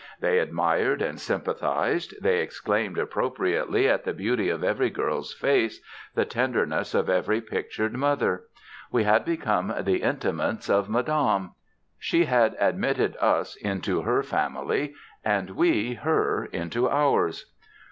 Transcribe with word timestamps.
They 0.19 0.39
admired 0.39 0.99
and 1.03 1.19
sympathized; 1.19 2.15
they 2.23 2.39
exclaimed 2.39 2.97
appropriately 2.97 3.87
at 3.87 4.03
the 4.03 4.15
beauty 4.15 4.49
of 4.49 4.63
every 4.63 4.89
girl's 4.89 5.31
face, 5.31 5.79
the 6.15 6.25
tenderness 6.25 6.95
of 6.95 7.07
every 7.07 7.39
pictured 7.39 7.93
mother. 7.93 8.45
We 8.91 9.03
had 9.03 9.23
become 9.25 9.71
the 9.81 10.01
intimates 10.01 10.71
of 10.71 10.89
Madame. 10.89 11.51
She 11.99 12.25
had 12.25 12.55
admitted 12.59 13.15
us 13.17 13.55
into 13.57 14.01
her 14.01 14.23
family 14.23 14.95
and 15.23 15.51
we 15.51 15.93
her 15.93 16.45
into 16.45 16.89
ours. 16.89 17.51